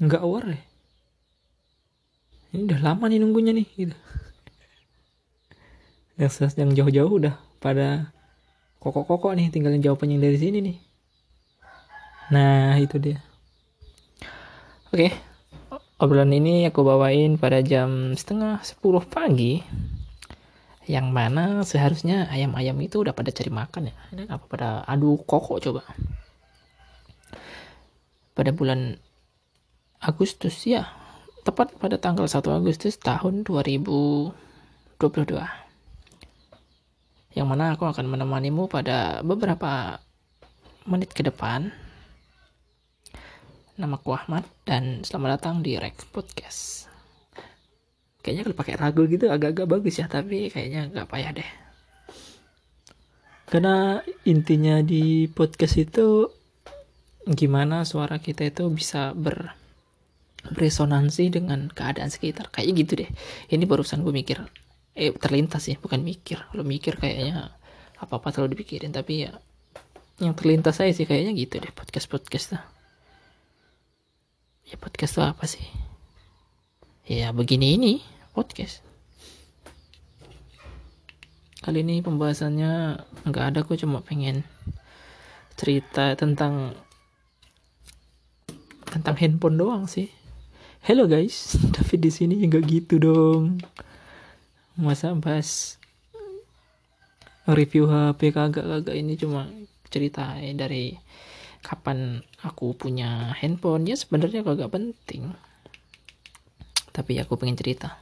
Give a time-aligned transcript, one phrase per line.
[0.00, 0.60] nggak aware ya?
[2.50, 3.96] Ini udah lama nih nunggunya nih gitu.
[6.18, 8.10] Yang yang jauh-jauh udah pada
[8.82, 10.76] kokok-kokok nih tinggal jawabannya dari sini nih.
[12.34, 13.22] Nah itu dia.
[14.90, 15.30] Oke
[16.00, 19.60] obrolan ini aku bawain pada jam setengah sepuluh pagi
[20.88, 23.94] yang mana seharusnya ayam-ayam itu udah pada cari makan ya.
[24.16, 25.84] Ini apa pada adu kokok coba?
[28.32, 28.96] Pada bulan
[30.00, 30.88] Agustus ya.
[31.44, 34.32] Tepat pada tanggal 1 Agustus tahun 2022
[37.36, 40.00] yang mana aku akan menemanimu pada beberapa
[40.88, 41.68] menit ke depan.
[43.76, 46.88] Nama aku Ahmad dan selamat datang di Rex Podcast.
[48.24, 51.50] Kayaknya kalau pakai ragu gitu agak-agak bagus ya tapi kayaknya nggak payah deh.
[53.52, 56.24] Karena intinya di podcast itu
[57.28, 59.59] gimana suara kita itu bisa ber
[60.52, 62.50] beresonansi dengan keadaan sekitar.
[62.50, 63.10] Kayak gitu deh.
[63.50, 64.42] Ini barusan gue mikir.
[64.94, 66.42] Eh terlintas sih bukan mikir.
[66.50, 67.54] Kalau mikir kayaknya
[68.00, 69.36] apa apa terlalu dipikirin tapi ya
[70.20, 72.64] yang terlintas saya sih kayaknya gitu deh podcast podcast tuh.
[74.68, 75.64] Ya podcast tuh apa sih?
[77.08, 77.92] Ya begini ini
[78.36, 78.84] podcast.
[81.60, 84.48] Kali ini pembahasannya nggak ada kok cuma pengen
[85.60, 86.72] cerita tentang
[88.88, 90.08] tentang handphone doang sih
[90.80, 91.56] hello guys.
[91.76, 92.40] Tapi di sini.
[92.40, 93.60] Nggak gitu dong.
[94.80, 95.76] Masa bahas
[97.44, 99.50] review HP kagak-kagak ini cuma
[99.90, 100.96] cerita dari
[101.60, 103.84] kapan aku punya handphone.
[103.84, 105.36] Ya sebenarnya kagak penting.
[106.96, 108.00] Tapi aku pengen cerita.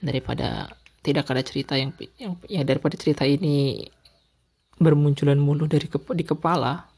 [0.00, 0.72] Daripada
[1.04, 3.84] tidak ada cerita yang yang ya daripada cerita ini
[4.80, 6.88] bermunculan mulu dari di kepala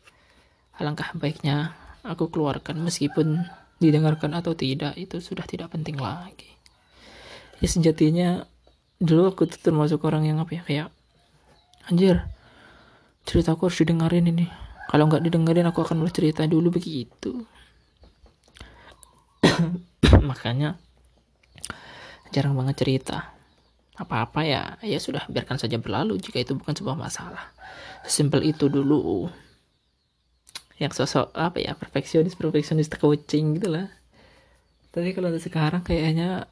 [0.78, 1.74] alangkah baiknya
[2.06, 3.42] aku keluarkan meskipun
[3.76, 6.48] didengarkan atau tidak itu sudah tidak penting lagi.
[7.60, 8.28] Ya sejatinya
[8.97, 10.88] dulu aku tuh termasuk orang yang apa ya kayak
[11.88, 12.25] anjir
[13.28, 14.47] ceritaku harus didengarin ini.
[14.87, 17.44] Kalau nggak didengerin aku akan bercerita dulu begitu.
[20.31, 20.78] Makanya
[22.31, 23.34] jarang banget cerita.
[23.97, 27.53] Apa-apa ya ya sudah biarkan saja berlalu jika itu bukan sebuah masalah.
[28.04, 29.26] Sesimpel itu dulu
[30.76, 33.88] yang sosok apa ya perfeksionis perfeksionis coaching gitu lah.
[34.92, 36.48] Tapi kalau sekarang kayaknya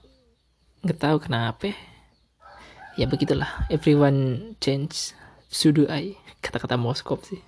[0.85, 1.73] nggak tahu kenapa.
[2.95, 5.13] Ya begitulah everyone change
[5.51, 7.41] sudu I kata-kata Moskop sih.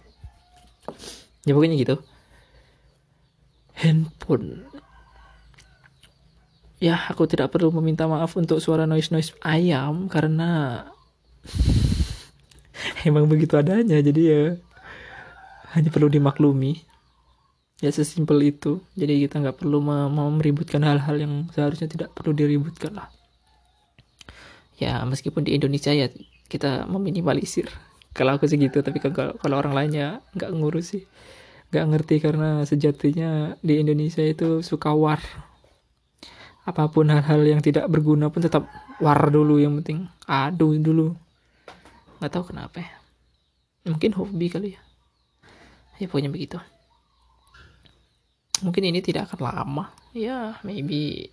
[1.48, 1.96] Ya pokoknya gitu.
[3.76, 4.66] Handphone.
[6.76, 10.84] Ya aku tidak perlu meminta maaf untuk suara noise noise ayam karena
[13.08, 14.42] emang begitu adanya jadi ya
[15.76, 16.80] hanya perlu dimaklumi.
[17.84, 18.80] Ya sesimpel itu.
[18.96, 23.12] Jadi kita nggak perlu mau meributkan hal-hal yang seharusnya tidak perlu diributkan lah.
[24.80, 26.08] Ya meskipun di Indonesia ya
[26.48, 27.68] kita meminimalisir
[28.16, 31.04] kalau aku sih gitu tapi kalau kalau orang lainnya nggak ngurus sih.
[31.68, 35.20] Nggak ngerti karena sejatinya di Indonesia itu suka war.
[36.64, 38.64] Apa pun hal-hal yang tidak berguna pun tetap
[39.04, 39.60] war dulu.
[39.60, 41.12] Yang penting aduh dulu.
[42.16, 42.92] Nggak tahu kenapa ya.
[43.86, 44.85] mungkin hobi kali ya
[46.00, 46.58] ya pokoknya begitu.
[48.64, 49.84] Mungkin ini tidak akan lama.
[50.16, 51.28] Ya maybe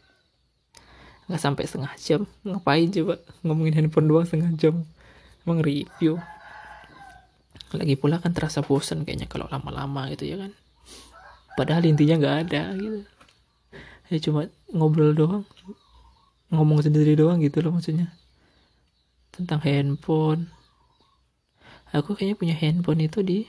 [1.28, 2.28] nggak sampai setengah jam.
[2.44, 3.16] Ngapain coba
[3.47, 4.75] ngomongin handphone doang setengah jam?
[5.47, 6.19] Emang review.
[7.74, 10.51] Lagi pula kan terasa bosan kayaknya kalau lama-lama gitu ya kan.
[11.56, 13.00] Padahal intinya nggak ada gitu.
[14.12, 15.44] Ya cuma ngobrol doang.
[16.53, 18.13] Ngomong sendiri doang gitu loh maksudnya.
[19.34, 20.51] Tentang handphone.
[21.94, 23.40] Aku kayaknya punya handphone itu di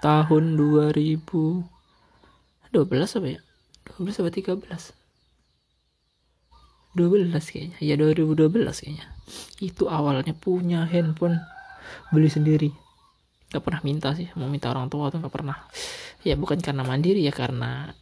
[0.00, 1.64] tahun 2012
[3.20, 3.40] apa ya?
[4.00, 5.00] 12 apa 13
[6.96, 7.78] 12 kayaknya.
[7.78, 9.06] Ya 2012 kayaknya.
[9.62, 11.38] Itu awalnya punya handphone.
[12.10, 12.70] Beli sendiri.
[13.50, 14.26] Gak pernah minta sih.
[14.34, 15.56] Mau minta orang tua tuh gak pernah.
[16.26, 17.94] Ya bukan karena mandiri ya karena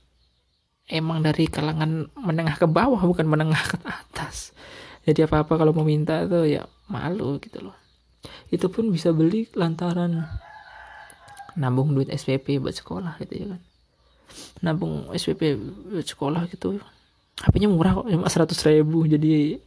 [0.89, 4.57] emang dari kalangan menengah ke bawah bukan menengah ke atas.
[5.05, 7.77] Jadi apa apa kalau mau minta tuh ya malu gitu loh.
[8.49, 10.25] Itu pun bisa beli lantaran
[11.59, 13.61] nabung duit SPP buat sekolah gitu ya kan.
[14.63, 15.59] Nabung SPP
[15.91, 16.79] buat sekolah gitu.
[17.39, 19.03] HP-nya murah kok cuma seratus ribu.
[19.05, 19.59] Jadi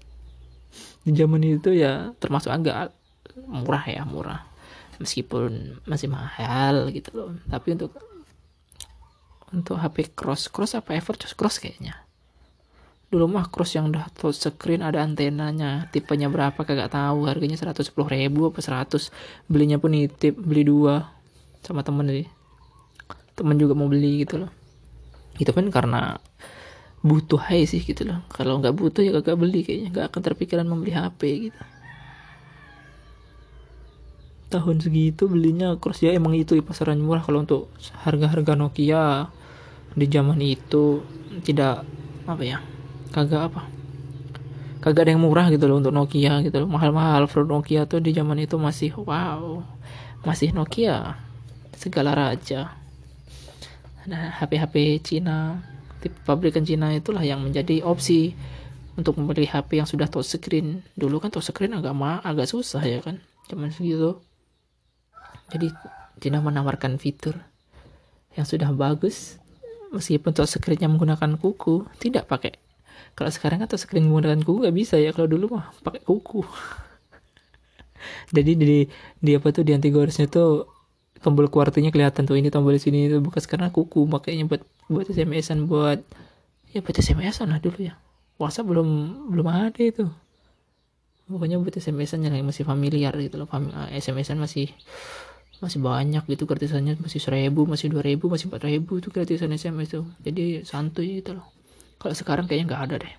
[1.02, 2.96] di zaman itu ya termasuk agak
[3.52, 4.48] murah ya murah.
[5.04, 7.30] Meskipun masih mahal gitu loh.
[7.52, 7.92] Tapi untuk
[9.52, 12.08] untuk HP cross cross apa Everchoice cross kayaknya.
[13.12, 15.92] Dulu mah cross yang udah touch screen ada antenanya.
[15.92, 17.28] Tipenya berapa kagak tahu.
[17.28, 19.12] Harganya seratus sepuluh ribu apa seratus.
[19.52, 21.21] Belinya pun nitip beli dua
[21.62, 22.30] sama temen nih
[23.42, 24.52] temen juga mau beli gitu loh.
[25.40, 26.22] Itu kan karena
[27.02, 28.22] butuh hai sih gitu loh.
[28.30, 29.90] Kalau nggak butuh ya gak beli kayaknya.
[29.90, 31.62] Nggak akan terpikiran membeli HP gitu.
[34.52, 36.04] Tahun segitu belinya cross.
[36.04, 37.26] Ya emang itu pasaran murah.
[37.26, 37.72] Kalau untuk
[38.06, 39.32] harga-harga Nokia
[39.98, 41.02] di zaman itu
[41.42, 41.88] tidak
[42.30, 42.60] apa ya
[43.10, 43.62] kagak apa.
[44.82, 46.70] Kagak ada yang murah gitu loh untuk Nokia gitu loh.
[46.70, 49.64] Mahal-mahal produk Nokia tuh di zaman itu masih wow.
[50.22, 51.31] Masih Nokia
[51.82, 52.78] segala raja.
[54.06, 55.58] Nah HP-HP Cina
[55.98, 58.38] tipe pabrikan Cina itulah yang menjadi opsi
[58.94, 63.18] untuk membeli HP yang sudah touchscreen dulu kan touchscreen agak ma agak susah ya kan
[63.50, 64.22] zaman segitu.
[65.50, 65.74] Jadi
[66.22, 67.34] Cina menawarkan fitur
[68.38, 69.42] yang sudah bagus
[69.90, 72.62] meskipun touchscreennya menggunakan kuku tidak pakai.
[73.18, 76.46] Kalau sekarang kan touchscreen menggunakan kuku nggak bisa ya kalau dulu mah pakai kuku.
[78.36, 78.86] Jadi di
[79.22, 80.81] di apa tuh di anti goresnya tuh
[81.22, 85.06] tombol kuartinya kelihatan tuh ini tombol di sini itu bekas karena kuku makanya buat buat
[85.06, 86.02] SMS-an buat
[86.74, 87.94] ya buat SMS-an lah dulu ya.
[88.42, 88.90] WhatsApp belum
[89.30, 90.10] belum ada itu.
[91.30, 93.48] Pokoknya buat SMS-an yang masih familiar gitu loh
[93.94, 94.74] SMS-an masih
[95.62, 99.94] masih banyak gitu gratisannya masih seribu masih dua ribu masih empat ribu itu gratisan SMS
[99.94, 100.10] tuh.
[100.26, 101.46] Jadi santuy gitu loh.
[102.02, 103.14] Kalau sekarang kayaknya nggak ada deh.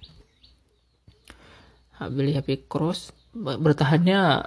[2.11, 4.43] Beli HP cross bertahannya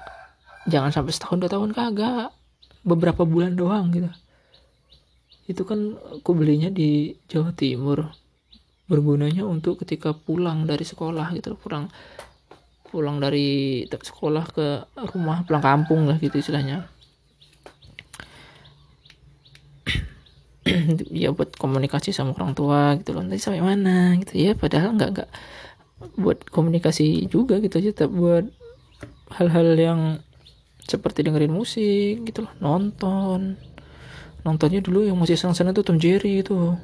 [0.67, 2.35] jangan sampai setahun dua tahun kagak
[2.85, 4.07] beberapa bulan doang gitu.
[5.49, 8.13] Itu kan aku belinya di Jawa Timur.
[8.85, 11.89] Bergunanya untuk ketika pulang dari sekolah gitu pulang
[12.85, 16.85] pulang dari sekolah ke rumah pulang kampung lah gitu istilahnya.
[21.13, 23.25] Ya buat komunikasi sama orang tua gitu loh.
[23.25, 24.38] Nanti sampai mana gitu.
[24.38, 25.29] Ya padahal nggak nggak
[26.21, 28.45] buat komunikasi juga gitu aja buat
[29.33, 30.01] hal-hal yang
[30.85, 33.57] seperti dengerin musik gitu loh nonton.
[34.45, 36.77] Nontonnya dulu yang masih seneng-seneng tuh Tom Jerry itu.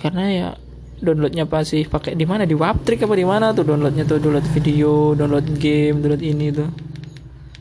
[0.00, 0.48] Karena ya
[0.96, 2.48] downloadnya pasti pakai di mana?
[2.48, 4.16] Di Waptrick apa di mana tuh downloadnya tuh?
[4.16, 6.68] Download video download game download ini tuh.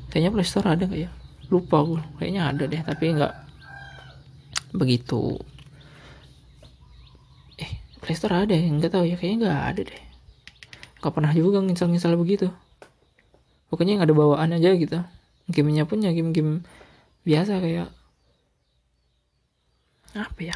[0.08, 1.12] Kayaknya Playstore ada nggak ya?
[1.52, 3.34] Lupa gue kayaknya ada deh tapi nggak
[4.72, 5.36] begitu.
[7.60, 8.72] Eh Playstore ada ya?
[8.72, 10.02] Nggak tahu ya kayaknya nggak ada deh.
[11.04, 12.48] Nggak pernah juga nginstal-nginstal begitu
[13.70, 15.00] pokoknya yang ada bawaan aja gitu.
[15.50, 16.62] Gamenya pun ya game-game
[17.26, 17.90] biasa kayak
[20.14, 20.56] apa ya?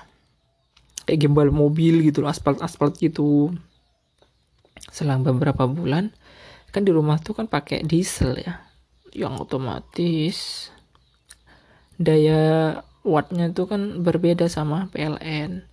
[1.05, 3.53] Kayak game balap mobil gitu aspal aspal gitu.
[4.93, 6.13] Selang beberapa bulan
[6.73, 8.65] kan di rumah tuh kan pakai diesel ya
[9.13, 10.73] yang otomatis
[12.01, 15.69] daya wattnya tuh kan berbeda sama PLN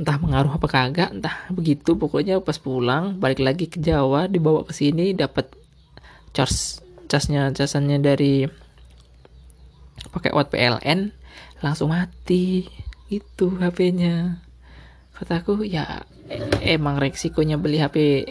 [0.00, 1.92] entah mengaruh apa kagak entah begitu.
[1.92, 5.52] Pokoknya pas pulang balik lagi ke Jawa dibawa ke sini dapat
[6.30, 6.80] charge
[7.10, 8.46] casnya casannya dari
[10.14, 11.10] pakai watt PLN
[11.62, 12.66] langsung mati.
[13.10, 14.38] Itu HP-nya
[15.18, 18.24] kataku ya e emang resikonya beli HP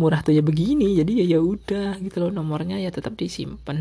[0.00, 3.78] murah tuh ya begini jadi ya ya udah gitu loh nomornya ya tetap disimpan.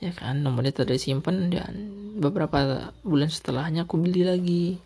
[0.00, 1.72] Ya kan nomornya tetap disimpan dan
[2.16, 4.80] beberapa bulan setelahnya aku beli lagi.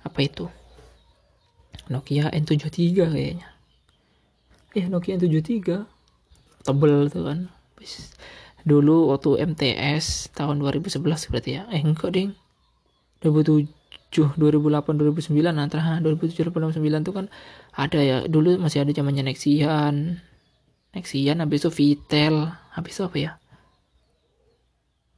[0.00, 0.48] Apa itu?
[1.92, 3.57] Nokia N73 kayaknya
[4.76, 5.88] ya Nokia 73
[6.64, 7.38] tebel tuh kan.
[8.68, 11.00] Dulu waktu MTS tahun 2011
[11.32, 11.62] berarti ya.
[11.72, 12.36] Eh enggak ding.
[13.24, 17.26] 2007 2008 2009 antara 2007 2009 tuh kan
[17.72, 18.16] ada ya.
[18.28, 20.20] Dulu masih ada zamannya Nexian.
[20.92, 22.52] Nexian habis itu Vitel.
[22.76, 23.32] Habis itu apa ya?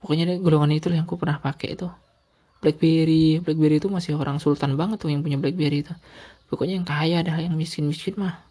[0.01, 1.91] Pokoknya golongan itu yang aku pernah pakai itu
[2.61, 3.41] BlackBerry.
[3.41, 5.93] BlackBerry itu masih orang sultan banget tuh yang punya BlackBerry itu.
[6.49, 8.50] Pokoknya yang kaya dah yang miskin miskin mah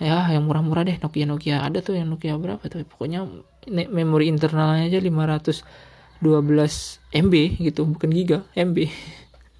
[0.00, 1.60] ya yang murah-murah deh Nokia Nokia.
[1.60, 2.82] Ada tuh yang Nokia berapa tuh?
[2.88, 3.28] Pokoknya
[3.68, 6.24] memori internalnya aja 512
[7.12, 8.88] MB gitu bukan giga MB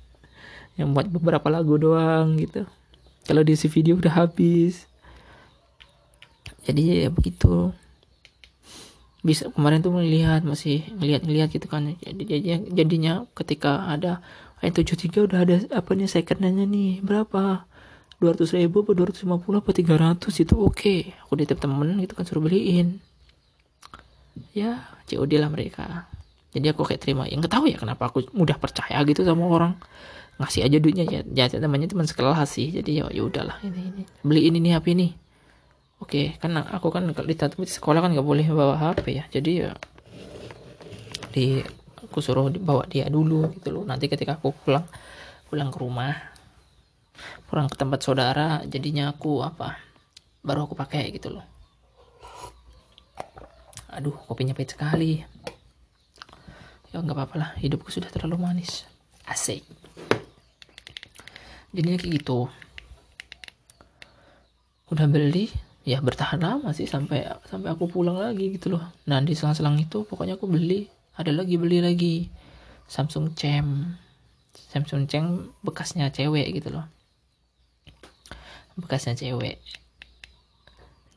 [0.80, 2.64] yang buat beberapa lagu doang gitu.
[3.28, 4.88] Kalau diisi video udah habis.
[6.64, 7.76] Jadi ya begitu.
[9.20, 11.92] Bisa kemarin tuh melihat masih ngeliat-ngeliat gitu kan.
[12.00, 14.24] Jadi jadinya, jadinya ketika ada
[14.64, 17.68] N73 udah ada apa nih secondnya nih berapa
[18.20, 19.24] 200 ribu apa 250
[19.64, 20.76] apa 300 itu oke.
[20.76, 21.00] Okay.
[21.24, 23.00] aku ditip temen gitu kan suruh beliin.
[24.52, 26.04] Ya COD lah mereka.
[26.52, 27.24] Jadi aku kayak terima.
[27.24, 29.72] Yang tahu ya kenapa aku mudah percaya gitu sama orang.
[30.36, 31.08] Ngasih aja duitnya.
[31.08, 32.68] Ya ya namanya teman sekelas sih.
[32.68, 33.56] Jadi ya ya udahlah.
[33.64, 34.02] Ini ini.
[34.20, 35.08] Beliin ini HP ini.
[36.00, 37.36] Oke okay, kan aku kan kalau di
[37.68, 39.24] sekolah kan nggak boleh bawa HP ya.
[39.32, 39.72] Jadi ya
[41.32, 41.64] di
[42.04, 43.84] aku suruh bawa dia dulu gitu loh.
[43.88, 44.84] Nanti ketika aku pulang
[45.48, 46.12] pulang ke rumah
[47.50, 49.90] pulang ke tempat saudara jadinya aku apa
[50.40, 51.44] baru aku pakai gitu loh.
[53.90, 55.20] Aduh kopinya pahit sekali.
[56.90, 58.86] Ya nggak apa-apa lah hidupku sudah terlalu manis.
[59.26, 59.62] Asik.
[61.74, 62.50] Jadinya kayak gitu.
[64.90, 65.50] Udah beli
[65.86, 68.82] ya bertahan lama sih sampai sampai aku pulang lagi gitu loh.
[69.06, 70.86] Nah di selang-selang itu pokoknya aku beli
[71.18, 72.16] ada lagi beli lagi.
[72.90, 73.98] Samsung Cem.
[74.50, 76.99] Samsung Cem bekasnya cewek gitu loh
[78.78, 79.58] bekasnya cewek.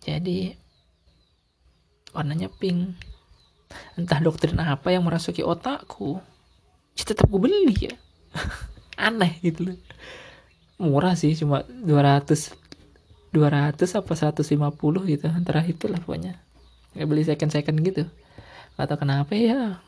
[0.04, 0.54] Jadi
[2.14, 2.98] warnanya pink.
[3.98, 6.22] Entah doktrin apa yang merasuki otakku
[6.94, 7.94] ya tetap gue beli ya.
[9.10, 9.78] Aneh gitu loh.
[10.78, 12.54] Murah sih cuma 200
[13.34, 15.26] 200 apa 150 gitu.
[15.26, 16.38] Antara itulah pokoknya.
[16.94, 18.06] Nggak beli second second gitu
[18.78, 19.82] atau kenapa ya.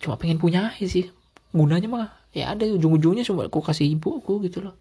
[0.00, 1.12] Cuma pengen punya sih.
[1.52, 4.74] Gunanya mah ya ada ujung-ujungnya cuma aku kasih ibuku gitu loh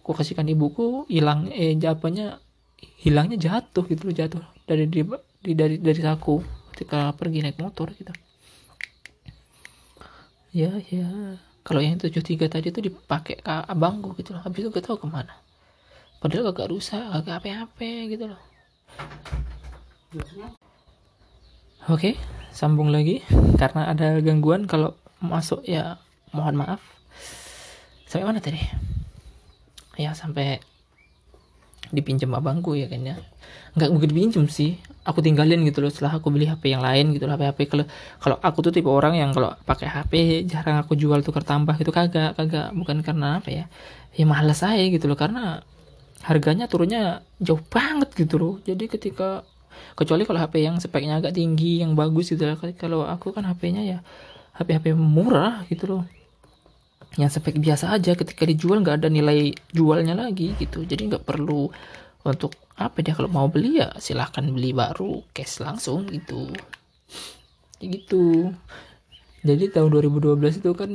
[0.00, 2.40] aku kasihkan ibuku hilang eh japanya
[3.04, 5.04] hilangnya jatuh gitu loh jatuh dari di,
[5.52, 6.40] dari dari saku
[6.72, 8.12] ketika pergi naik motor gitu.
[10.56, 11.36] Ya ya.
[11.60, 14.40] Kalau yang 73 tadi tuh dipakai ke abangku gitu loh.
[14.40, 15.36] Habis itu gak tahu ke mana.
[16.18, 18.40] Padahal agak rusak agak apa-apa gitu loh.
[21.92, 22.16] Oke
[22.50, 23.20] sambung lagi.
[23.60, 26.00] Karena ada gangguan kalau masuk ya
[26.32, 26.80] mohon maaf.
[28.08, 28.58] Sampai mana tadi
[30.00, 30.64] ya sampai
[31.90, 33.16] dipinjam abangku ya kan ya.
[33.76, 34.78] Nggak mungkin pinjam sih.
[35.04, 37.84] Aku tinggalin gitu loh setelah aku beli HP yang lain gitu loh HP HP kalau
[38.22, 40.12] kalau aku tuh tipe orang yang kalau pakai HP
[40.46, 42.72] jarang aku jual tukar tambah itu kagak kagak.
[42.72, 43.64] Bukan karena apa ya
[44.16, 45.18] ya malas saya gitu loh.
[45.18, 45.60] Karena
[46.24, 48.54] harganya turunnya jauh banget gitu loh.
[48.62, 49.42] Jadi ketika
[49.98, 53.82] kecuali kalau HP yang speknya agak tinggi yang bagus gitu loh kalau aku kan HP-nya
[53.82, 53.98] ya
[54.56, 56.02] HP HP murah gitu loh
[57.18, 60.86] yang spek biasa aja ketika dijual nggak ada nilai jualnya lagi gitu.
[60.86, 61.66] Jadi nggak perlu
[62.22, 66.52] untuk apa dia kalau mau beli ya silahkan beli baru cash langsung gitu.
[67.80, 68.54] Gitu.
[69.40, 70.90] Jadi tahun 2012 itu kan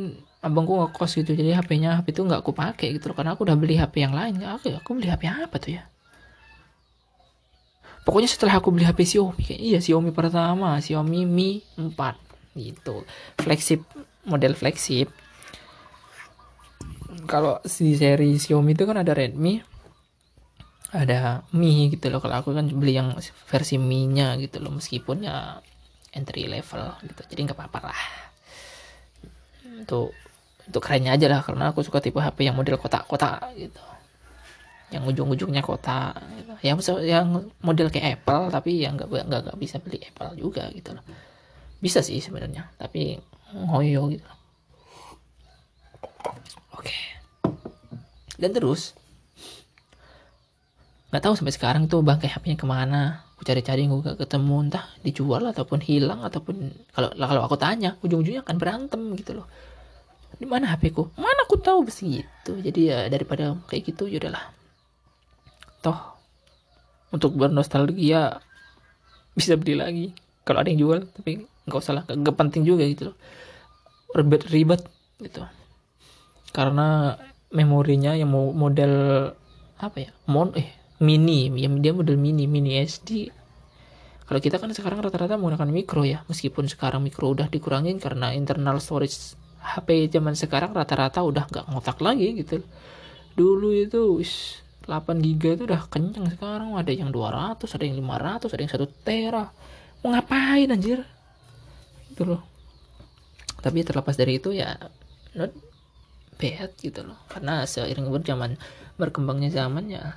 [0.45, 3.75] abangku ngekos gitu jadi HP-nya HP itu nggak aku pakai gitu karena aku udah beli
[3.75, 4.39] HP yang lain.
[4.39, 5.83] Ya aku aku beli HP apa tuh ya?
[8.05, 11.97] Pokoknya setelah aku beli HP Xiaomi kayak iya Xiaomi pertama Xiaomi Mi 4
[12.53, 13.01] gitu.
[13.41, 13.81] Flagship
[14.29, 15.09] model flagship
[17.27, 19.61] kalau si seri Xiaomi itu kan ada Redmi
[20.95, 22.23] ada Mi gitu loh.
[22.23, 25.59] Kalau aku kan beli yang versi Mi nya gitu loh meskipun ya
[26.15, 27.21] entry level gitu.
[27.27, 28.01] Jadi nggak apa-apa lah.
[29.83, 30.15] Untuk
[30.65, 33.83] untuk kerennya aja lah karena aku suka tipe HP yang model kotak-kotak gitu.
[34.93, 36.53] Yang ujung-ujungnya kotak gitu.
[36.63, 37.27] yang yang
[37.59, 41.03] model kayak Apple tapi yang nggak nggak bisa beli Apple juga gitu loh.
[41.83, 43.19] Bisa sih sebenarnya tapi
[43.51, 44.29] ngoyo gitu
[46.75, 46.95] oke.
[48.35, 48.95] Dan terus
[51.09, 53.23] nggak tahu sampai sekarang tuh bangkai HP-nya ke mana.
[53.35, 54.55] Aku cari-cari nggak ketemu.
[54.67, 59.47] Entah dijual ataupun hilang ataupun kalau kalau aku tanya ujung-ujungnya akan berantem gitu loh.
[60.35, 61.07] Di mana HP ku?
[61.15, 62.51] Mana aku tahu begitu.
[62.59, 64.51] Jadi ya daripada kayak gitu ya udahlah.
[65.79, 65.99] Toh
[67.15, 68.43] untuk bernostalgia
[69.31, 70.07] bisa beli lagi.
[70.43, 73.17] Kalau ada yang jual tapi nggak usah lah nggak penting juga gitu loh.
[74.15, 74.81] Ribet ribet
[75.23, 75.47] gitu
[76.55, 77.19] karena
[77.51, 78.93] memorinya yang model
[79.75, 80.11] apa ya?
[80.31, 80.71] Mon eh
[81.03, 81.51] mini.
[81.59, 83.43] Ya dia model mini mini SD
[84.25, 86.25] kalau kita kan sekarang rata-rata menggunakan micro ya.
[86.25, 92.01] Meskipun sekarang micro udah dikurangin karena internal storage HP zaman sekarang rata-rata udah nggak ngotak
[92.01, 92.65] lagi gitu.
[93.37, 94.01] Dulu itu
[94.89, 94.89] 8
[95.21, 99.45] giga itu udah kenceng sekarang ada yang 200 ada yang 500 ada yang 1 tera.
[100.01, 101.05] Mau ngapain anjir?
[102.09, 102.41] Itu loh.
[103.61, 104.73] Tapi terlepas dari itu ya
[105.37, 105.53] not
[106.37, 107.19] bad gitu loh.
[107.31, 108.59] Karena seiring berjaman
[108.95, 110.15] berkembangnya zaman ya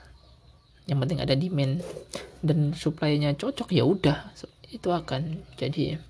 [0.89, 1.85] yang penting ada demand
[2.41, 4.33] dan supply-nya cocok ya udah.
[4.69, 6.01] Itu akan jadi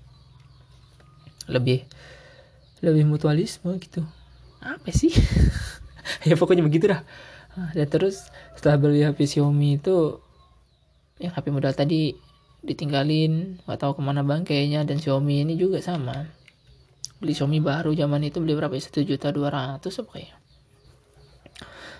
[1.49, 1.83] lebih
[2.79, 4.05] lebih mutualisme gitu.
[4.59, 5.13] Apa sih?
[6.25, 7.05] Ya pokoknya begitu dah
[7.73, 10.21] dan terus setelah beli HP Xiaomi itu
[11.19, 12.15] yang HP modal tadi
[12.63, 16.27] ditinggalin nggak tahu ke mana bangkainya dan Xiaomi ini juga sama
[17.19, 18.81] beli Xiaomi baru zaman itu beli berapa ya?
[18.83, 20.33] Satu juta dua ratus apa ya?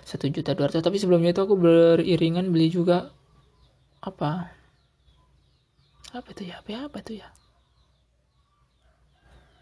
[0.02, 0.80] Satu juta dua ratus.
[0.80, 3.12] Tapi sebelumnya itu aku beriringan beli juga
[4.00, 4.48] apa?
[6.16, 6.64] Apa itu ya?
[6.64, 7.28] Apa apa itu ya?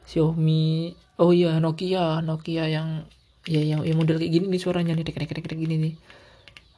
[0.08, 0.94] Xiaomi.
[1.18, 2.22] Oh iya Nokia.
[2.22, 3.04] Nokia yang
[3.44, 5.04] ya yang, yang model kayak gini nih suaranya nih.
[5.04, 5.94] Kayak kayak kayak gini nih.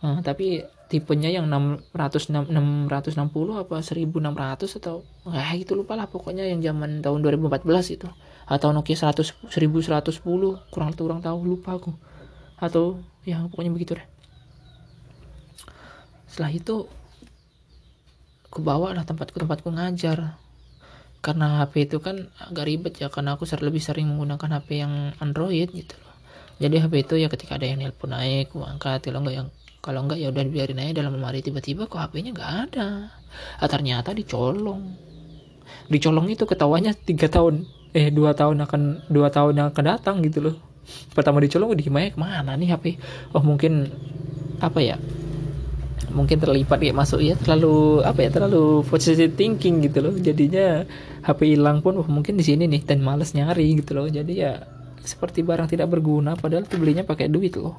[0.01, 6.65] Uh, tapi tipenya yang 600 660 apa 1600 atau ah itu lupa lah pokoknya yang
[6.65, 8.09] zaman tahun 2014 itu
[8.50, 11.95] atau Nokia 100 1110 kurang kurang tahu lupa aku.
[12.59, 14.07] Atau ya pokoknya begitu deh.
[16.26, 16.90] Setelah itu
[18.50, 20.35] aku bawa lah tempatku tempatku ngajar.
[21.23, 25.14] Karena HP itu kan agak ribet ya karena aku ser lebih sering menggunakan HP yang
[25.23, 26.16] Android gitu loh.
[26.59, 29.49] Jadi HP itu ya ketika ada yang nelpon naik aku angkat kalau enggak yang
[29.80, 31.38] kalau enggak ya udah biarin aja dalam lemari.
[31.38, 33.14] Tiba-tiba kok HP-nya nggak ada.
[33.62, 34.90] Ah, ternyata dicolong.
[35.87, 40.50] Dicolong itu ketawanya tiga tahun eh dua tahun akan dua tahun yang akan datang gitu
[40.50, 40.56] loh.
[41.14, 42.85] Pertama dicolong di gimana ke mana nih HP
[43.35, 43.90] oh mungkin
[44.59, 44.97] apa ya
[46.11, 50.14] mungkin terlipat ya masuk ya terlalu apa ya terlalu positive thinking gitu loh.
[50.14, 50.87] Jadinya
[51.26, 54.06] HP hilang pun oh, mungkin di sini nih dan males nyari gitu loh.
[54.06, 54.62] Jadi ya
[55.02, 57.75] seperti barang tidak berguna padahal tuh belinya pakai duit loh.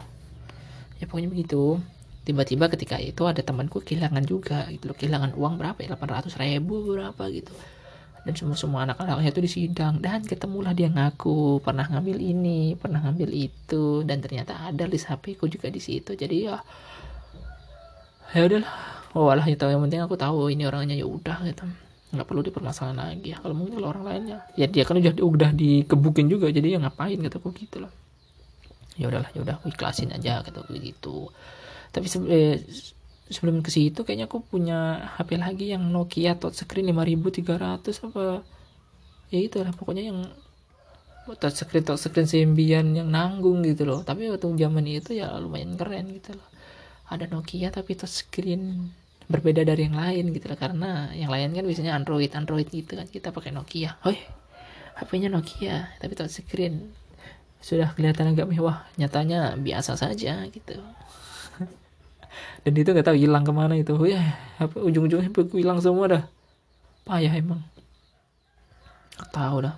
[1.00, 1.80] Ya pokoknya begitu.
[2.22, 4.96] Tiba-tiba ketika itu ada temanku kehilangan juga gitu loh.
[4.96, 5.98] Kehilangan uang berapa ya?
[5.98, 7.52] 800 ribu berapa gitu
[8.22, 13.34] dan semua semua anak-anaknya itu disidang dan ketemulah dia ngaku pernah ngambil ini pernah ngambil
[13.34, 14.06] itu.
[14.06, 16.14] Dan ternyata ada list HP ku juga di situ.
[16.14, 16.62] Jadi ya
[18.38, 18.74] ya udahlah.
[19.18, 21.66] Oh alah itu yang penting aku tahu ini orangnya ya udah gitu.
[22.14, 23.34] Nggak perlu dipermasalahan lagi.
[23.34, 24.38] Ya kalau mungkin kalau orang lainnya.
[24.54, 26.54] Ya dia kan udah udah dikebukin juga.
[26.54, 27.92] Jadi ya ngapain kataku gitu loh
[29.00, 29.58] ya udahlah ya udah.
[29.66, 31.34] Ikhlasin aja kataku gitu.
[31.90, 32.62] Tapi se eh,
[33.32, 38.44] sebelum ke situ kayaknya aku punya HP lagi yang Nokia touchscreen 5300 apa
[39.32, 40.20] ya itu lah pokoknya yang
[41.40, 44.04] touchscreen touchscreen sembian yang nanggung gitu loh.
[44.04, 46.48] Tapi waktu zaman itu ya lumayan keren gitu loh.
[47.08, 48.92] Ada Nokia tapi touchscreen
[49.32, 53.08] berbeda dari yang lain gitu lah karena yang lain kan biasanya Android Android gitu kan
[53.08, 53.96] kita pakai Nokia.
[54.04, 54.16] Oh
[55.00, 56.92] HP-nya Nokia tapi touchscreen
[57.62, 58.84] sudah kelihatan agak mewah.
[59.00, 60.76] Nyatanya biasa saja gitu
[62.64, 63.94] dan itu nggak tahu hilang ke mana itu.
[63.98, 64.22] Oh, ya
[64.58, 66.24] apa ujung-ujungnya hilang semua dah.
[67.04, 67.62] Payah emang.
[69.18, 69.76] Nggak tahu dah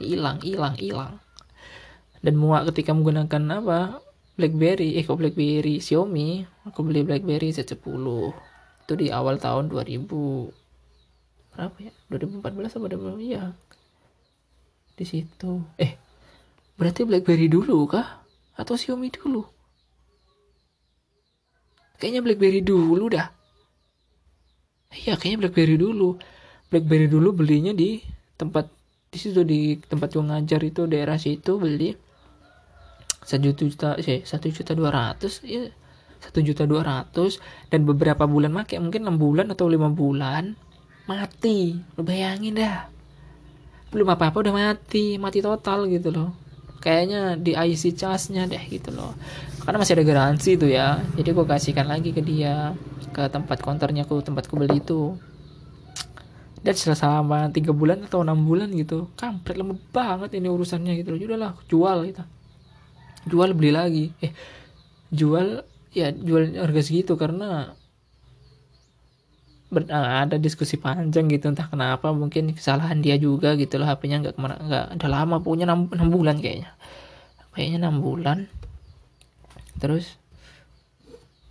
[0.00, 1.12] hilang hilang hilang.
[2.20, 4.00] Dan muak ketika menggunakan apa
[4.36, 4.96] BlackBerry.
[4.96, 5.80] Eh kok BlackBerry?
[5.80, 6.44] Xiaomi.
[6.68, 8.04] Aku beli BlackBerry Z10
[8.90, 10.02] itu di awal tahun 2000
[11.54, 11.92] berapa ya?
[12.10, 13.54] 2014 apa 2000 ya
[14.98, 15.62] di situ.
[15.78, 15.94] Eh
[16.74, 18.26] berarti BlackBerry dulu kah?
[18.58, 19.59] Atau Xiaomi dulu
[22.00, 23.28] kayaknya BlackBerry dulu dah.
[24.90, 26.16] Iya kayaknya BlackBerry dulu.
[26.72, 28.00] BlackBerry dulu belinya di
[28.40, 28.72] tempat
[29.12, 31.92] di situ di tempat gue ngajar itu daerah situ beli.
[33.20, 35.68] Satu juta sih satu juta dua ratus ya
[36.24, 37.38] satu juta dua ratus.
[37.68, 40.56] Dan beberapa bulan make mungkin enam bulan atau lima bulan
[41.04, 41.76] mati.
[41.94, 42.88] Lo bayangin dah.
[43.92, 46.49] Belum apa apa udah mati mati total gitu loh
[46.80, 49.12] kayaknya di IC charge-nya deh gitu loh.
[49.62, 50.98] Karena masih ada garansi tuh ya.
[51.14, 52.72] Jadi gue kasihkan lagi ke dia
[53.12, 55.20] ke tempat konternya ku tempatku beli itu.
[56.60, 59.12] Dan selama tiga bulan atau enam bulan gitu.
[59.16, 61.18] Kampret lama banget ini urusannya gitu loh.
[61.20, 62.22] Ya udahlah jual gitu.
[63.28, 64.04] Jual beli lagi.
[64.24, 64.32] Eh
[65.12, 67.74] jual ya jual harga segitu karena
[69.70, 74.18] ber, ah, ada diskusi panjang gitu entah kenapa mungkin kesalahan dia juga gitu loh HP-nya
[74.26, 76.74] nggak nggak ada lama punya 6, 6 bulan kayaknya.
[77.54, 78.38] Kayaknya enam bulan.
[79.78, 80.18] Terus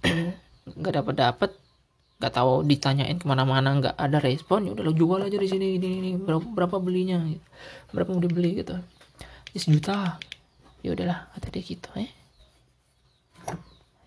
[0.80, 1.52] nggak dapat dapat
[2.20, 5.80] nggak tahu ditanyain ke mana-mana nggak ada respon ya udah lo jual aja di sini
[5.80, 7.24] ini, ini berapa, berapa belinya?
[7.96, 8.76] Berapa mau dibeli gitu.
[9.56, 10.20] Ya sejuta.
[10.84, 12.12] Ya udahlah kata dia gitu eh.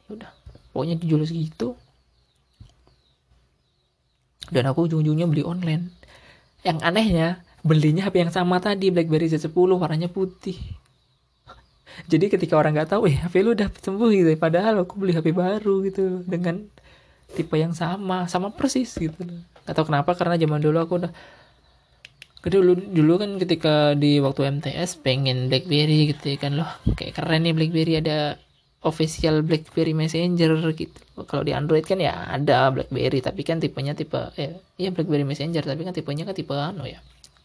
[0.05, 0.31] Ya udah
[0.77, 1.77] pokoknya dijual segitu
[4.53, 5.89] dan aku ujung-ujungnya beli online.
[6.61, 7.29] Yang anehnya
[7.65, 10.61] belinya HP yang sama tadi BlackBerry Z10 warnanya putih.
[12.13, 15.33] Jadi ketika orang nggak tahu eh HP lu udah sembuh gitu padahal aku beli HP
[15.33, 16.21] baru gitu.
[16.29, 16.69] Dengan
[17.33, 19.17] tipe yang sama sama persis gitu.
[19.65, 21.13] Atau kenapa karena zaman dulu aku udah
[22.43, 26.53] dulu dulu kan ketika di waktu MTS pengen BlackBerry gitu ya kan.
[26.61, 28.37] Loh kayak keren nih BlackBerry ada
[28.83, 30.99] official BlackBerry Messenger gitu.
[31.27, 35.63] Kalau di Android kan ya ada BlackBerry tapi kan tipenya tipe ya, ya BlackBerry Messenger
[35.63, 36.99] tapi kan tipenya kan tipe ano ya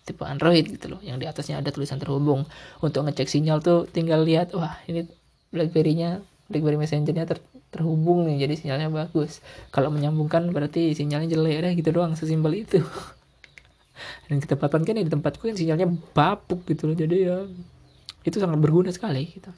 [0.03, 0.99] tipe Android gitu loh.
[1.05, 2.49] Yang di atasnya ada tulisan terhubung.
[2.81, 5.05] Untuk ngecek sinyal tuh tinggal lihat wah ini
[5.53, 7.37] BlackBerry-nya BlackBerry Messenger-nya ter,
[7.69, 9.45] terhubung nih jadi sinyalnya bagus.
[9.69, 12.81] Kalau menyambungkan berarti sinyalnya jelek deh gitu doang sesimpel itu.
[14.27, 17.37] Dan ketepatan kan ya di tempatku kan sinyalnya bapuk gitu loh jadi ya
[18.27, 19.49] itu sangat berguna sekali gitu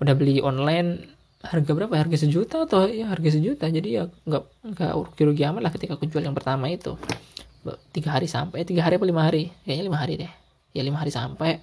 [0.00, 1.92] udah beli online harga berapa?
[1.92, 3.68] Harga sejuta atau ya harga sejuta.
[3.68, 4.42] Jadi ya nggak
[4.76, 6.96] nggak rugi rugi amat lah ketika aku jual yang pertama itu.
[7.92, 9.52] Tiga hari sampai tiga hari apa lima hari?
[9.64, 10.32] Kayaknya lima hari deh.
[10.72, 11.60] Ya lima hari sampai.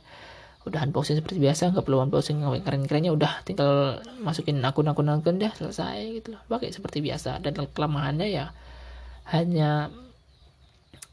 [0.67, 3.41] Udah unboxing seperti biasa nggak perlu unboxing keren kerennya udah.
[3.41, 6.41] Tinggal masukin akun akun akun deh selesai gitu loh.
[6.45, 7.41] Pakai seperti biasa.
[7.41, 8.54] Dan kelemahannya ya
[9.34, 9.89] hanya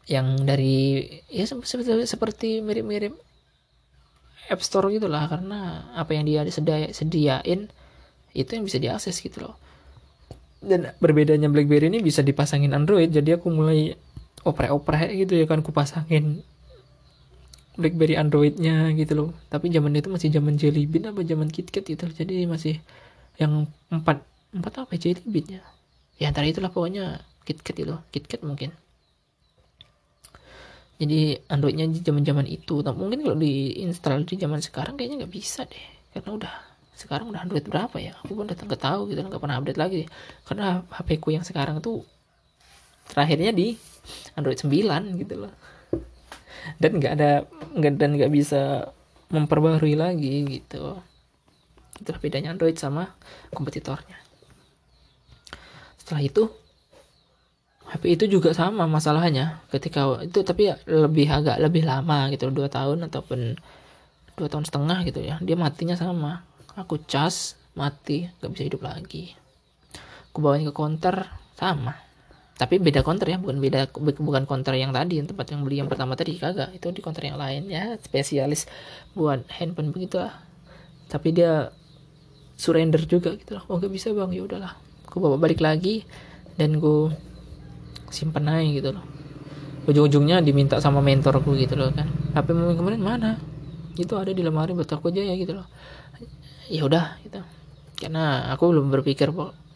[0.04, 3.16] yang dari ya seperti seperti mirip-mirip
[4.50, 7.70] App Store gitulah karena apa yang dia sedia, sediain
[8.34, 9.54] itu yang bisa diakses gitu loh.
[10.64, 13.96] Dan berbedanya BlackBerry ini bisa dipasangin Android jadi aku mulai
[14.44, 16.44] oprek-oprek gitu ya kan kupasangin
[17.74, 19.30] BlackBerry Androidnya gitu loh.
[19.48, 22.14] Tapi zaman itu masih zaman Jelly Bean apa zaman KitKat gitu loh.
[22.14, 22.80] jadi masih
[23.40, 24.22] yang empat
[24.54, 25.62] empat apa Jelly Bean ya
[26.18, 28.70] ya antara itulah pokoknya KitKat itu KitKat mungkin
[30.94, 32.80] jadi Androidnya di zaman zaman itu.
[32.80, 35.86] Tapi mungkin kalau diinstal di zaman sekarang kayaknya nggak bisa deh.
[36.14, 36.54] Karena udah
[36.94, 38.14] sekarang udah Android berapa ya?
[38.22, 40.02] Aku pun udah nggak tahu gitu nggak pernah update lagi.
[40.46, 42.06] Karena HP ku yang sekarang tuh
[43.10, 43.74] terakhirnya di
[44.38, 44.70] Android 9
[45.18, 45.52] gitu loh.
[46.78, 47.30] Dan nggak ada
[47.74, 48.88] nggak dan nggak bisa
[49.34, 51.02] memperbarui lagi gitu.
[51.98, 53.10] Itulah bedanya Android sama
[53.50, 54.18] kompetitornya.
[55.98, 56.50] Setelah itu
[57.84, 59.60] HP itu juga sama masalahnya.
[59.68, 63.60] Ketika itu tapi ya lebih agak lebih lama gitu dua tahun ataupun
[64.34, 65.36] dua tahun setengah gitu ya.
[65.44, 66.42] Dia matinya sama.
[66.74, 69.36] Aku cas mati nggak bisa hidup lagi.
[70.32, 71.94] Aku bawain ke counter sama.
[72.54, 76.16] Tapi beda counter ya bukan beda bukan counter yang tadi tempat yang beli yang pertama
[76.16, 76.72] tadi kagak.
[76.72, 78.66] Itu di counter yang lain ya spesialis
[79.12, 80.34] buat handphone begitu lah
[81.04, 81.68] tapi dia
[82.56, 84.30] surrender juga gitu loh oh nggak bisa bang.
[84.32, 84.72] Ya udahlah.
[85.06, 86.02] Aku bawa balik lagi
[86.58, 87.14] dan gue
[88.14, 89.04] simpen aja gitu loh.
[89.84, 92.06] Ujung-ujungnya diminta sama mentorku gitu loh kan.
[92.32, 93.02] HP kemarin?
[93.02, 93.30] Mana?
[93.98, 95.66] Itu ada di lemari buat aku aja ya gitu loh.
[96.70, 97.42] Ya udah gitu.
[97.98, 99.34] Karena aku belum berpikir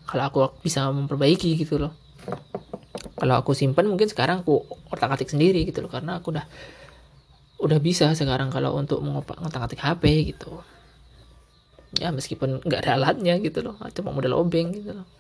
[0.09, 1.93] kalau aku bisa memperbaiki gitu loh.
[3.19, 5.91] Kalau aku simpan mungkin sekarang aku otak atik sendiri gitu loh.
[5.91, 6.47] Karena aku udah
[7.59, 10.63] udah bisa sekarang kalau untuk mengotak atik HP gitu.
[12.01, 13.77] Ya meskipun nggak ada alatnya gitu loh.
[13.93, 15.19] Cuma model obeng gitu loh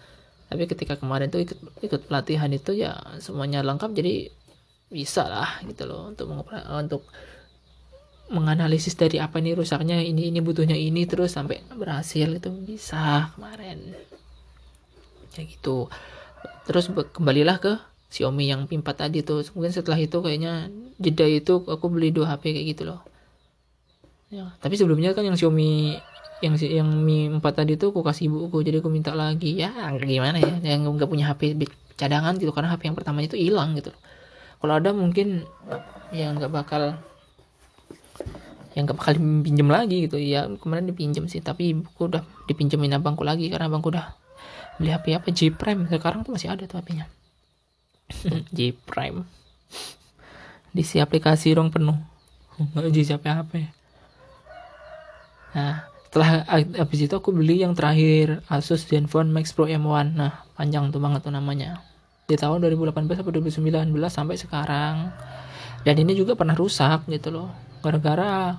[0.48, 4.32] tapi ketika kemarin tuh ikut ikut pelatihan itu ya semuanya lengkap jadi
[4.88, 6.32] bisa lah gitu loh untuk
[6.72, 7.04] untuk
[8.28, 13.96] menganalisis dari apa ini rusaknya ini ini butuhnya ini terus sampai berhasil itu bisa kemarin.
[15.32, 15.88] Kayak gitu.
[16.68, 17.80] Terus kembalilah ke
[18.12, 19.40] Xiaomi yang P4 tadi tuh.
[19.56, 20.68] Mungkin setelah itu kayaknya
[21.00, 23.00] jeda itu aku beli dua HP kayak gitu loh.
[24.28, 25.96] Ya tapi sebelumnya kan yang Xiaomi
[26.38, 29.58] yang yang Mi 4 tadi tuh aku kasih ibuku jadi aku minta lagi.
[29.58, 31.58] Ya gimana ya yang nggak punya HP
[31.98, 33.90] cadangan gitu karena HP yang pertamanya itu hilang gitu
[34.58, 35.46] kalau ada mungkin
[36.14, 36.98] yang nggak bakal
[38.74, 40.18] yang nggak bakal pinjem lagi gitu.
[40.18, 44.14] Ya kemarin dipinjem sih tapi ibuku udah dipinjemin abangku lagi karena abangku udah
[44.78, 45.86] beli HP apa J Prime.
[45.86, 47.06] Sekarang tuh masih ada tuh HP-nya
[48.54, 49.26] J Prime.
[50.74, 51.98] Diisi aplikasi rong penuh.
[52.58, 53.78] Nggak di siapa HP
[55.48, 60.88] nah setelah habis itu aku beli yang terakhir Asus Zenfone Max Pro M1 nah panjang
[60.88, 61.84] tuh banget tuh namanya.
[62.24, 65.12] Di tahun 2018 sampai 2019 sampai sekarang.
[65.84, 67.52] Dan ini juga pernah rusak gitu loh.
[67.84, 68.56] Gara-gara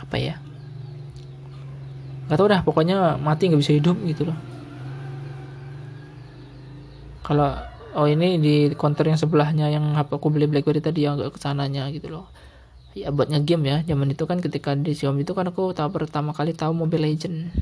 [0.00, 0.40] apa ya?
[2.24, 4.38] Nggak tau dah pokoknya mati nggak bisa hidup gitu loh.
[7.20, 7.52] Kalau
[8.00, 11.84] oh ini di counter yang sebelahnya yang aku beli BlackBerry tadi yang ke ke sananya
[11.92, 12.32] gitu loh
[13.04, 13.78] ya buat ngegame ya.
[13.86, 17.52] Zaman itu kan ketika di Xiaomi itu kan aku tahu pertama kali tahu Mobile Legend.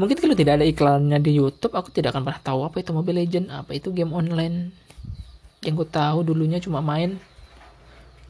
[0.00, 3.22] Mungkin kalau tidak ada iklannya di YouTube aku tidak akan pernah tahu apa itu Mobile
[3.22, 4.74] Legend apa itu game online.
[5.62, 7.22] Yang ku tahu dulunya cuma main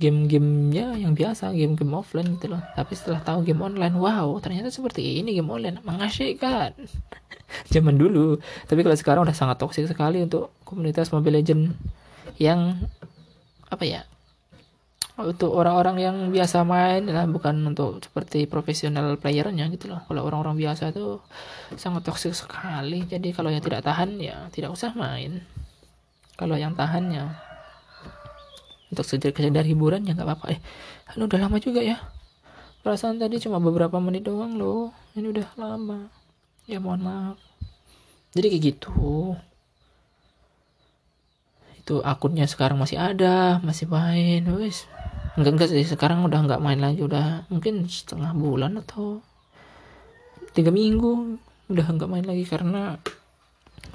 [0.03, 2.61] game-gamenya yang biasa game-game offline gitu loh.
[2.75, 5.81] Tapi setelah tahu game online wow ternyata seperti ini game online.
[5.81, 6.77] Mengasyikkan.
[7.73, 8.43] Zaman dulu.
[8.69, 11.73] Tapi kalau sekarang udah sangat toksik sekali untuk komunitas Mobile Legend
[12.37, 12.77] yang
[13.73, 14.05] apa ya
[15.13, 20.01] untuk orang-orang yang biasa main lah bukan untuk seperti profesional playernya gitu loh.
[20.09, 21.21] Kalau orang-orang biasa itu
[21.77, 23.05] sangat toksik sekali.
[23.05, 25.45] Jadi kalau yang tidak tahan ya tidak usah main.
[26.41, 27.29] Kalau yang tahan ya
[28.89, 30.47] untuk sekedar hiburan ya nggak apa-apa.
[30.57, 30.61] Eh
[31.13, 32.01] ini udah lama juga ya.
[32.81, 34.97] Perasaan tadi cuma beberapa menit doang loh.
[35.13, 36.09] Ini udah lama.
[36.65, 37.37] Ya mohon maaf.
[38.33, 39.37] Jadi kayak gitu.
[41.85, 44.89] Itu akunnya sekarang masih ada masih main wes
[45.39, 45.85] enggak enggak sih.
[45.87, 47.01] Sekarang udah nggak main lagi.
[47.05, 49.21] Udah mungkin setengah bulan atau
[50.53, 51.41] tiga minggu
[51.73, 53.01] udah nggak main lagi karena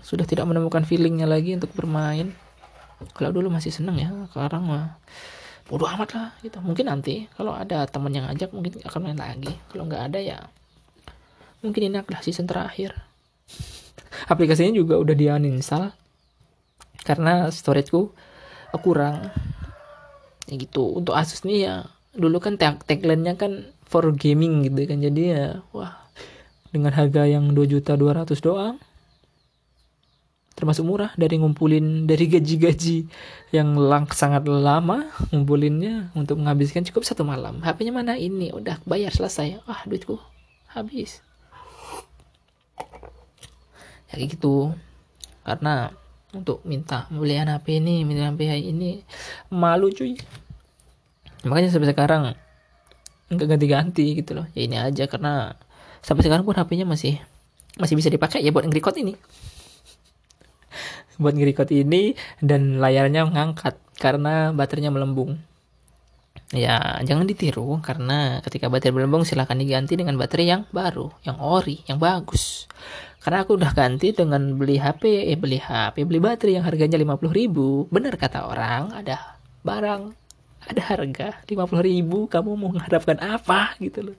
[0.01, 2.33] sudah tidak menemukan feelingnya lagi untuk bermain.
[3.13, 4.09] Kalau dulu masih seneng ya.
[4.33, 4.97] Sekarang mah
[5.67, 6.57] bodoh amat lah gitu.
[6.63, 9.53] Mungkin nanti kalau ada teman yang ngajak mungkin akan main lagi.
[9.69, 10.39] Kalau nggak ada ya
[11.61, 12.93] mungkin ini adalah season terakhir.
[14.31, 15.93] Aplikasinya juga udah di uninstall
[17.05, 18.11] karena storageku
[18.77, 19.33] kurang
[20.47, 20.99] ya gitu.
[20.99, 21.75] Untuk Asus nih ya
[22.17, 24.99] dulu kan tag tagline-nya kan for gaming gitu kan.
[25.03, 26.07] Jadi ya wah
[26.71, 28.75] dengan harga yang 2 juta 200 doang
[30.57, 33.05] termasuk murah dari ngumpulin dari gaji-gaji
[33.53, 37.61] yang lang sangat lama ngumpulinnya untuk menghabiskan cukup satu malam.
[37.61, 38.17] HP-nya mana?
[38.17, 38.49] Ini.
[38.57, 39.61] Udah bayar selesai.
[39.69, 40.17] Wah duitku
[40.73, 41.21] habis.
[44.09, 44.73] Ya kayak gitu.
[45.45, 45.93] Karena
[46.35, 48.99] untuk minta pembelian HP ini minta HP ini.
[49.53, 50.19] Malu cuy.
[51.47, 52.35] Makanya sampai sekarang
[53.31, 54.47] nggak ganti-ganti gitu loh.
[54.51, 55.55] Ya ini aja karena
[56.03, 57.19] sampai sekarang pun HP-nya masih
[57.77, 59.15] masih bisa dipakai ya buat nge-record ini.
[61.21, 62.13] Buat nge-record ini
[62.43, 65.41] dan layarnya ngangkat karena baterainya melembung.
[66.55, 71.83] Ya jangan ditiru karena ketika baterai melembung silahkan diganti dengan baterai yang baru yang ori
[71.91, 72.71] yang bagus
[73.27, 77.27] karena aku udah ganti dengan beli HP eh beli HP beli baterai yang harganya 50
[77.35, 77.83] ribu.
[77.91, 79.35] Bener kata orang ada
[79.67, 80.15] barang
[80.63, 82.31] ada harga 50 ribu.
[82.31, 83.75] Kamu mau mengharapkan apa?
[83.83, 84.15] Gitu loh.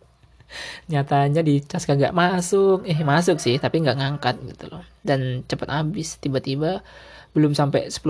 [0.92, 2.84] Nyatanya di cas kagak masuk.
[2.84, 4.84] Eh masuk sih tapi nggak ngangkat gitu loh.
[5.00, 6.84] Dan cepet habis tiba-tiba
[7.32, 8.04] belum sampai 10%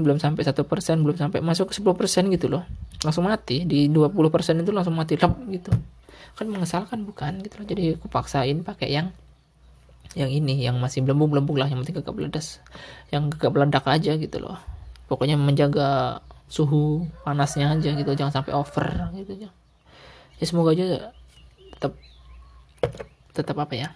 [0.00, 2.64] belum sampai satu persen belum sampai masuk ke 10% gitu loh.
[3.04, 3.68] Langsung mati.
[3.68, 5.76] Di 20% itu langsung mati lep gitu.
[6.40, 7.44] Kan mengesalkan bukan?
[7.44, 7.66] Gitu loh.
[7.68, 9.12] Jadi aku paksain pakai yang
[10.16, 12.64] yang ini yang masih belum belum lah yang penting gak meledas.
[13.12, 14.56] Yang gak meledak aja gitu loh.
[15.08, 19.50] Pokoknya menjaga suhu panasnya aja gitu jangan sampai over gitu ya.
[20.40, 21.12] Ya semoga aja
[21.76, 21.92] tetap
[23.36, 23.88] tetap apa ya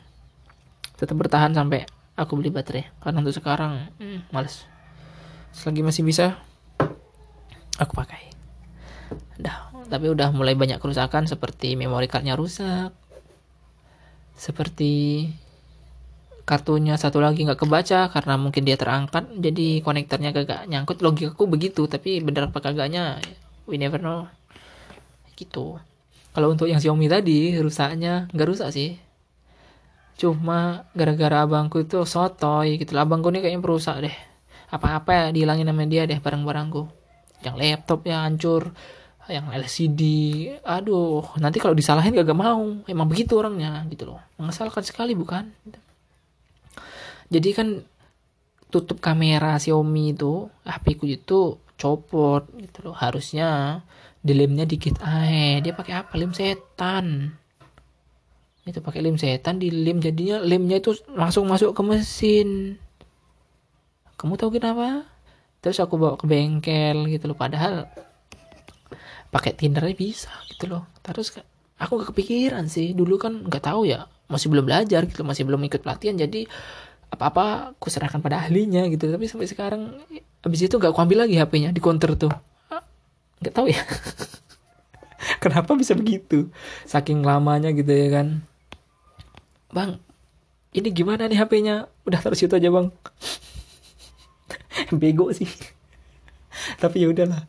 [1.01, 2.93] tetap bertahan sampai aku beli baterai.
[3.01, 4.69] Karena untuk sekarang hmm, males.
[5.53, 6.37] Selagi masih bisa
[7.81, 8.33] aku pakai.
[9.41, 9.73] Dah.
[9.89, 12.97] Tapi udah mulai banyak kerusakan seperti memori cardnya rusak
[14.43, 15.29] seperti
[16.43, 20.99] kartunya satu lagi nggak kebaca karena mungkin dia terangkat jadi konektornya gak nyangkut.
[20.99, 23.23] Logikaku begitu tapi bener apa kagaknya
[23.71, 24.27] we never know.
[25.39, 25.79] Gitu.
[26.33, 28.99] Kalau untuk yang Xiaomi tadi rusaknya nggak rusak sih.
[30.19, 34.17] Cuma gara-gara abangku itu sotoy gitu abangku ini kayaknya perusak deh.
[34.73, 36.83] Apa-apa ya dihilangin sama dia deh barang-barangku.
[37.47, 38.75] Yang laptop ya hancur
[39.31, 40.03] yang LCD
[40.67, 42.83] aduh nanti kalau disalahin gak, gak mau.
[42.91, 44.19] Emang begitu orangnya gitu loh.
[44.41, 45.53] Mengesalkan sekali bukan
[47.33, 47.69] jadi kan
[48.69, 51.41] tutup kamera Xiaomi itu HP ku itu
[51.81, 52.97] copot gitu loh.
[52.97, 53.81] Harusnya
[54.23, 55.61] di lemnya dikit aja.
[55.65, 56.13] Dia pakai apa?
[56.15, 57.37] Lem setan.
[58.63, 62.79] Itu pakai lem setan di lem jadinya lemnya itu langsung masuk ke mesin.
[64.15, 65.03] Kamu tahu kenapa?
[65.59, 67.37] Terus aku bawa ke bengkel gitu loh.
[67.37, 67.91] Padahal
[69.35, 70.87] pakai tindernya bisa gitu loh.
[71.03, 71.35] Terus
[71.77, 72.95] aku gak kepikiran sih.
[72.95, 74.07] Dulu kan nggak tahu ya.
[74.31, 76.15] Masih belum belajar gitu masih belum ikut pelatihan.
[76.15, 76.47] Jadi
[77.13, 77.45] apa apa
[77.77, 79.13] aku serahkan pada ahlinya gitu.
[79.13, 80.01] Tapi sampai sekarang
[80.41, 82.33] habis itu gak aku ambil lagi HP-nya di counter tuh.
[83.43, 83.83] Nggak tahu ya.
[85.43, 86.49] Kenapa bisa begitu?
[86.89, 88.47] Saking lamanya gitu ya kan.
[89.71, 90.01] Bang
[90.73, 92.89] ini gimana nih HP-nya udah taruh situ aja bang.
[95.01, 95.51] Bego sih.
[96.83, 97.45] Tapi ya udahlah.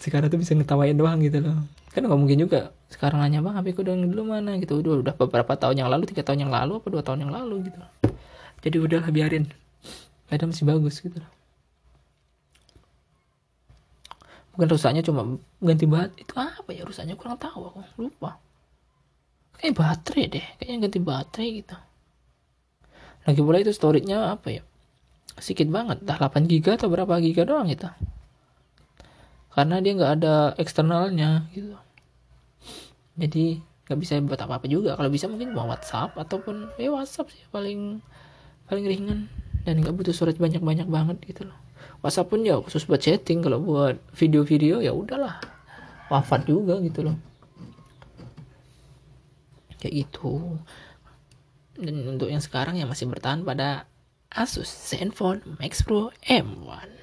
[0.00, 1.62] Sekarang tuh bisa ngetawain doang gitu loh.
[1.94, 2.74] Kan nggak mungkin juga.
[2.88, 4.56] Sekarang nanya bang HP ku dulu mana?
[4.56, 4.72] Gitu.
[4.82, 7.70] Udah udah beberapa tahun yang lalu tiga tahun yang lalu apa dua tahun yang lalu
[7.70, 7.78] gitu
[8.62, 9.46] jadi udahlah biarin.
[10.28, 11.32] Ada masih bagus gitu loh.
[14.52, 17.14] Bukan rusaknya cuma ganti bat itu apa ya rusaknya?
[17.14, 17.80] Kurang tahu aku.
[18.02, 18.42] Lupa.
[19.54, 20.46] Kayak baterai deh.
[20.58, 21.76] Kayaknya ganti baterai gitu.
[23.22, 24.62] Lagi pula itu storage-nya apa ya?
[25.38, 26.02] Sedikit banget.
[26.02, 27.86] Dah 8 giga atau berapa giga doang itu.
[29.54, 31.78] Karena dia nggak ada eksternalnya gitu.
[33.14, 34.98] Jadi nggak bisa buat apa apa juga.
[34.98, 38.02] Kalau bisa mungkin buat WhatsApp ataupun ya WhatsApp sih paling
[38.68, 39.32] paling ringan
[39.64, 41.58] dan nggak butuh storage banyak banyak banget gitu loh.
[42.04, 45.42] WhatsApp pun ya khusus buat chatting kalau buat video-video ya udahlah.
[46.08, 47.16] Wafat juga gitu loh.
[49.82, 50.56] Kayak gitu.
[51.78, 53.86] Dan untuk yang sekarang yang masih bertahan pada
[54.28, 56.98] Asus Zenfone Max Pro M1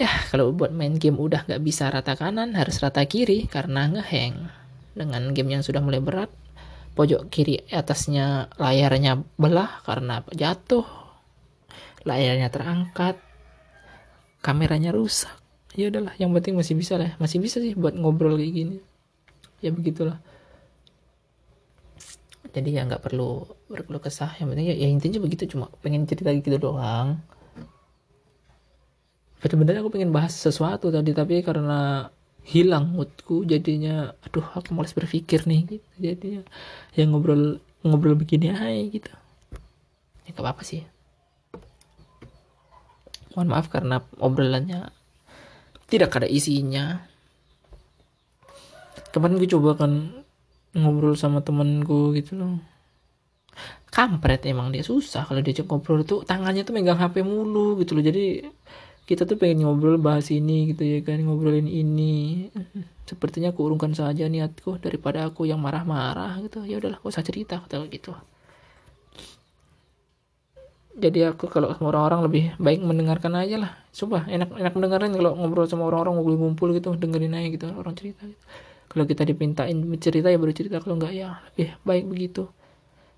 [0.00, 4.48] ya kalau buat main game udah nggak bisa rata kanan harus rata kiri karena ngeheng.
[4.92, 6.28] Dengan game yang sudah mulai berat
[6.92, 10.84] pojok kiri atasnya layarnya belah karena jatuh
[12.04, 13.16] layarnya terangkat
[14.42, 15.32] kameranya rusak.
[15.72, 17.16] Ya udahlah yang penting masih bisa lah.
[17.16, 18.76] Masih bisa sih buat ngobrol kayak gini.
[19.64, 20.20] Ya begitulah.
[22.52, 24.36] Jadi ya nggak perlu berkeluh kesah.
[24.36, 27.22] Yang penting ya, ya intinya begitu cuma pengen cerita gitu doang.
[29.40, 35.46] Bener-bener aku pengen bahas sesuatu tadi tapi karena hilang moodku jadinya aduh aku malas berpikir
[35.46, 35.88] nih gitu.
[35.98, 36.42] Jadinya
[36.98, 39.12] yang ngobrol ngobrol begini aja gitu.
[40.26, 40.82] Ya gak apa-apa sih.
[43.32, 44.92] Mohon maaf karena obrolannya
[45.88, 47.04] tidak ada isinya.
[49.12, 50.24] Kemarin gue coba kan
[50.72, 52.60] ngobrol sama temenku gitu loh.
[53.92, 58.04] Kampret emang dia susah kalau dia ngobrol tuh tangannya tuh megang HP mulu gitu loh.
[58.04, 58.40] Jadi
[59.02, 62.48] kita tuh pengen ngobrol bahas ini gitu ya kan ngobrolin ini.
[63.02, 66.62] Sepertinya aku urungkan saja niatku daripada aku yang marah-marah gitu.
[66.62, 68.14] Ya udahlah gak usah cerita kata gitu.
[70.92, 73.72] Jadi aku kalau sama orang-orang lebih baik mendengarkan aja lah.
[73.90, 78.22] Sumpah enak enak mendengarin kalau ngobrol sama orang-orang ngumpul-ngumpul gitu dengerin aja gitu orang cerita
[78.28, 78.44] gitu.
[78.92, 82.52] kalau kita dipintain cerita ya baru cerita kalau enggak ya lebih baik begitu.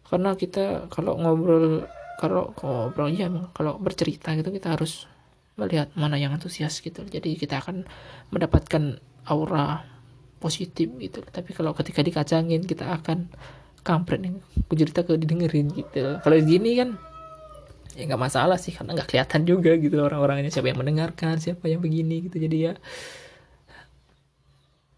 [0.07, 1.83] Karena kita kalau ngobrol
[2.23, 5.11] kalau ngobrol ya kalau bercerita gitu kita harus
[5.55, 7.07] melihat mana yang antusias gitu.
[7.07, 7.87] Jadi kita akan
[8.35, 8.99] mendapatkan
[9.31, 9.87] aura
[10.43, 11.23] positif gitu.
[11.23, 13.31] Tapi kalau ketika dikacangin kita akan
[13.85, 14.35] kampret nih
[14.75, 16.19] cerita ke didengerin gitu.
[16.21, 16.99] Kalau gini kan
[17.95, 20.51] ya nggak masalah sih karena nggak kelihatan juga gitu orang-orangnya.
[20.51, 22.37] Siapa yang mendengarkan siapa yang begini gitu.
[22.43, 22.73] Jadi ya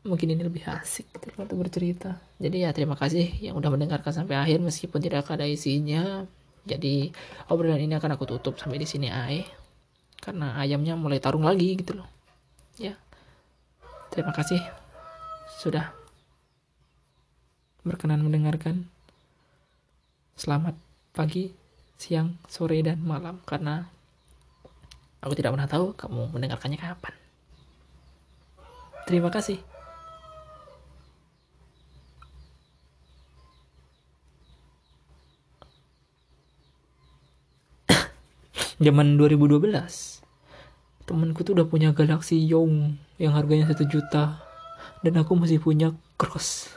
[0.07, 2.17] mungkin ini lebih asik gitu untuk bercerita.
[2.41, 4.65] Jadi ya terima kasih yang udah mendengarkan sampai akhir.
[4.65, 6.25] Meskipun tidak ada isinya
[6.67, 7.15] jadi
[7.47, 9.47] obrolan ini akan aku tutup sampai di sini ay
[10.21, 12.09] karena ayamnya mulai tarung lagi gitu loh
[12.77, 12.97] ya
[14.11, 14.61] terima kasih
[15.61, 15.93] sudah
[17.87, 18.91] berkenan mendengarkan
[20.37, 20.77] selamat
[21.17, 21.55] pagi
[21.97, 23.89] siang, sore, dan malam karena
[25.25, 27.15] aku tidak pernah tahu kamu mendengarkannya kapan.
[29.09, 29.76] Terima kasih.
[38.77, 39.63] Zaman 2012,
[41.09, 44.45] temanku tuh udah punya Galaxy Young yang harganya satu juta
[45.01, 46.69] dan aku masih punya Cross.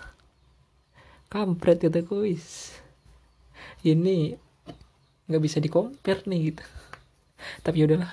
[1.27, 2.73] Kampret kataku is.
[3.83, 4.39] Ini
[5.29, 6.65] nggak bisa di compare nih gitu
[7.61, 8.09] tapi udahlah